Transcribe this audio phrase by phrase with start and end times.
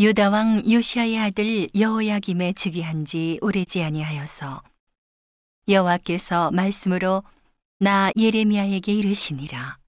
[0.00, 4.62] 유다 왕 요시아의 아들 여호야김에 즉위한 지 오래지 아니하여서
[5.68, 7.24] 여호와께서 말씀으로
[7.80, 9.78] 나 예레미야에게 이르시니라.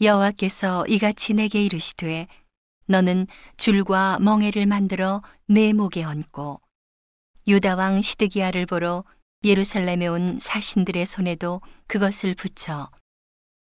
[0.00, 2.26] 여호와께서 이같이 내게 이르시되
[2.86, 3.26] 너는
[3.58, 6.62] 줄과 멍에를 만들어 내 목에 얹고
[7.46, 9.04] 유다 왕 시드기야를 보러
[9.44, 12.90] 예루살렘에 온 사신들의 손에도 그것을 붙여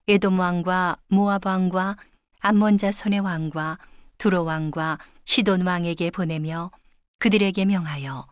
[0.08, 1.98] 에돔 왕과 모압 왕과
[2.40, 3.78] 암몬 자손의 왕과
[4.18, 6.72] 두로 왕과 시돈 왕에게 보내며
[7.20, 8.28] 그들에게 명하여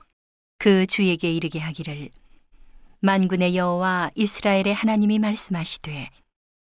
[0.58, 2.10] 그 주에게 이르게 하기를
[3.02, 6.10] 만군의 여호와 이스라엘의 하나님이 말씀하시되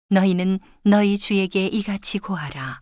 [0.09, 2.81] 너희는 너희 주에게 이같이 고하라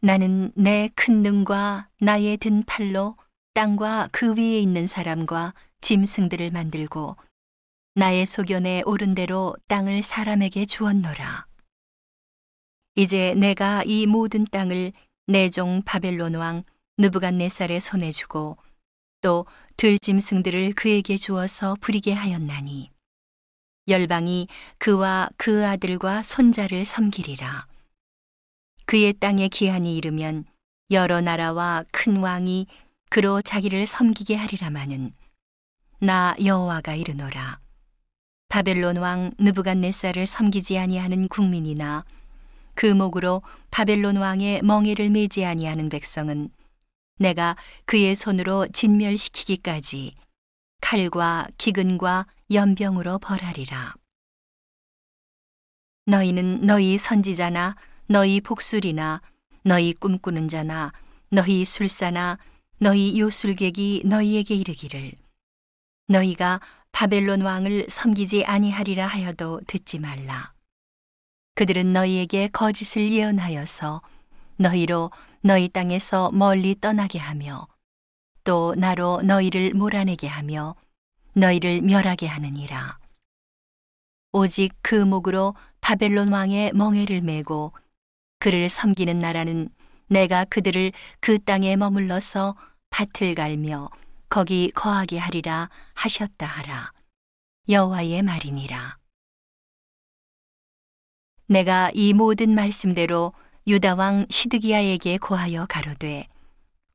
[0.00, 3.16] 나는 내 큰 능과 나의 든 팔로
[3.54, 7.16] 땅과 그 위에 있는 사람과 짐승들을 만들고
[7.94, 11.46] 나의 소견에 오른 대로 땅을 사람에게 주었노라.
[12.94, 14.92] 이제 내가 이 모든 땅을
[15.26, 16.64] 내 종 바벨론 왕
[16.98, 18.58] 느부갓네살의 손에 주고
[19.20, 22.90] 또 들짐승들을 그에게 주어서 부리게 하였나니
[23.88, 27.66] 열방이 그와 그 아들과 손자를 섬기리라.
[28.84, 30.44] 그의 땅에 기한이 이르면
[30.90, 32.66] 여러 나라와 큰 왕이
[33.10, 35.12] 그로 자기를 섬기게 하리라마는
[36.00, 37.58] 나 여호와가 이르노라
[38.48, 42.04] 바벨론 왕 느부갓네살을 섬기지 아니하는 국민이나
[42.82, 46.50] 그 목으로 바벨론 왕의 멍에를 매지 아니하는 백성은
[47.16, 50.16] 내가 그의 손으로 진멸시키기까지
[50.80, 53.94] 칼과 기근과 연병으로 벌하리라.
[56.06, 57.76] 너희는 너희 선지자나
[58.08, 59.22] 너희 복술이나
[59.62, 60.92] 너희 꿈꾸는 자나
[61.30, 62.40] 너희 술사나
[62.78, 65.12] 너희 요술객이 너희에게 이르기를
[66.08, 66.60] 너희가
[66.90, 70.51] 바벨론 왕을 섬기지 아니하리라 하여도 듣지 말라.
[71.54, 74.02] 그들은 너희에게 거짓을 예언하여서
[74.56, 75.10] 너희로
[75.42, 77.66] 너희 땅에서 멀리 떠나게 하며
[78.44, 80.74] 또 나로 너희를 몰아내게 하며
[81.34, 82.98] 너희를 멸하게 하느니라.
[84.32, 87.72] 오직 그 목으로 바벨론 왕의 멍에를 메고
[88.38, 89.68] 그를 섬기는 나라는
[90.08, 92.56] 내가 그들을 그 땅에 머물러서
[92.90, 93.88] 밭을 갈며
[94.28, 96.92] 거기 거하게 하리라 하셨다 하라.
[97.68, 99.01] 여호와의 말이니라.
[101.52, 103.34] 내가 이 모든 말씀대로
[103.66, 106.26] 유다 왕 시드기야에게 고하여 가로되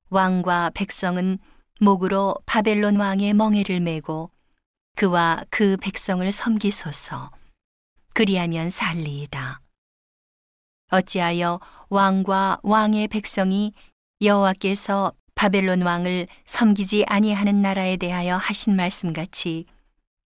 [0.10, 1.38] 왕과 백성은
[1.80, 4.32] 목으로 바벨론 왕의 멍에를 메고
[4.96, 7.30] 그와 그 백성을 섬기소서
[8.16, 9.62] 그리하면 살리이다.
[10.90, 13.74] 어찌하여 왕과 왕의 백성이
[14.24, 19.66] 여호와께서 바벨론 왕을 섬기지 아니하는 나라에 대하여 하신 말씀 같이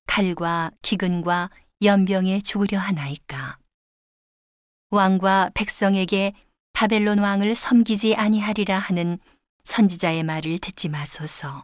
[0.08, 1.50] 칼과 기근과
[1.81, 3.60] 연병에 죽으려 하나이까
[4.91, 6.34] 왕과 백성에게
[6.74, 9.19] 바벨론 왕을 섬기지 아니하리라 하는
[9.63, 11.63] 선지자의 말을 듣지 마소서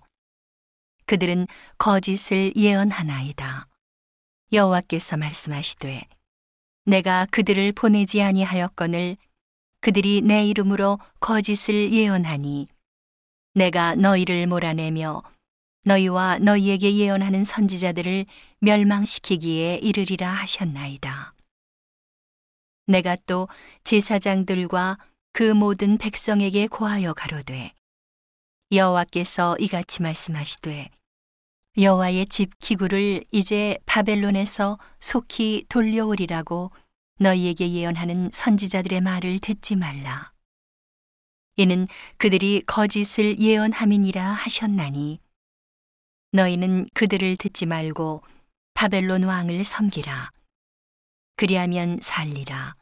[1.05, 3.67] 그들은 거짓을 예언하나이다
[4.53, 6.07] 여호와께서 말씀하시되
[6.85, 9.17] 내가 그들을 보내지 아니하였거늘
[9.81, 12.69] 그들이 내 이름으로 거짓을 예언하니
[13.55, 15.21] 내가 너희를 몰아내며
[15.83, 18.25] 너희와 너희에게 예언하는 선지자들을
[18.59, 21.36] 멸망시키기에 이르리라 하셨나이다.
[22.87, 23.47] 내가 또
[23.83, 24.97] 제사장들과
[25.33, 27.73] 그 모든 백성에게 고하여 가로되
[28.71, 30.89] 여호와께서 이같이 말씀하시되
[31.77, 36.71] 여호와의 집 기구를 이제 바벨론에서 속히 돌려오리라고
[37.19, 40.31] 너희에게 예언하는 선지자들의 말을 듣지 말라.
[41.55, 41.87] 이는
[42.17, 45.19] 그들이 거짓을 예언함이니라 하셨나니
[46.31, 48.23] 너희는 그들을 듣지 말고
[48.73, 50.31] 바벨론 왕을 섬기라
[51.37, 52.75] 그리하면 살리라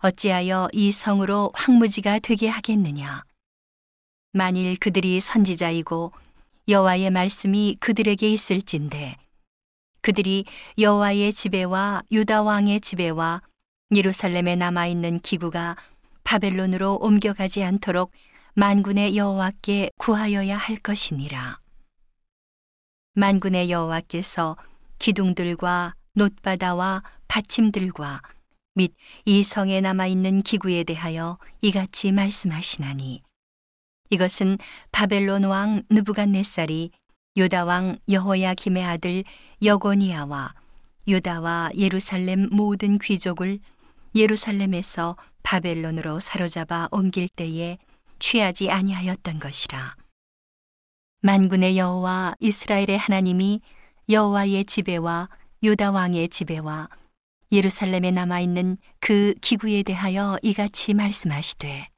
[0.00, 3.24] 어찌하여 이 성으로 황무지가 되게 하겠느냐
[4.32, 6.12] 만일 그들이 선지자이고
[6.68, 9.16] 여호와의 말씀이 그들에게 있을진데
[10.02, 10.44] 그들이
[10.78, 13.40] 여호와의 집에와 유다 왕의 집에와
[13.94, 15.76] 예루살렘에 남아 있는 기구가
[16.24, 18.12] 바벨론으로 옮겨가지 않도록
[18.54, 21.58] 만군의 여호와께 구하여야 할 것이니라.
[23.14, 24.56] 만군의 여호와께서
[24.98, 28.22] 기둥들과 놋바다와 받침들과
[28.74, 33.22] 및 이 성에 남아 있는 기구에 대하여 이같이 말씀하시나니
[34.10, 34.58] 이것은
[34.92, 36.90] 바벨론 왕 느부갓네살이
[37.36, 39.24] 유다 왕 여호야 김의 아들
[39.62, 40.54] 여고니아와
[41.06, 43.60] 유다와 예루살렘 모든 귀족을
[44.14, 47.78] 예루살렘에서 바벨론으로 사로잡아 옮길 때에
[48.18, 49.94] 취하지 아니하였던 것이라.
[51.20, 53.60] 만군의 여호와 이스라엘의 하나님이
[54.08, 55.28] 여호와의 지배와
[55.62, 56.88] 유다 왕의 지배와
[57.50, 61.88] 예루살렘에 남아 있는 그 기구에 대하여 이같이 말씀하시되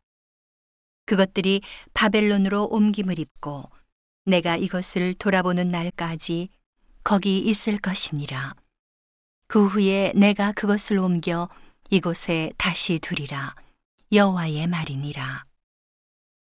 [1.07, 1.63] 그것들이
[1.95, 3.71] 바벨론으로 옮김을 입고
[4.27, 6.51] 내가 이것을 돌아보는 날까지
[7.03, 8.55] 거기 있을 것이니라.
[9.47, 11.49] 그 후에 내가 그것을 옮겨
[11.89, 13.55] 이곳에 다시 두리라.
[14.13, 15.48] 여호와의 말이니라.